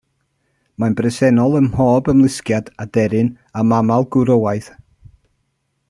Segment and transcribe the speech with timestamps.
[0.83, 3.31] Mae'n bresennol ym mhob ymlusgiad, aderyn
[3.63, 4.73] a mamal gwrywaidd.